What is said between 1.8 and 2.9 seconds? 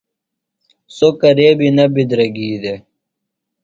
بِدرَگی دےۡ۔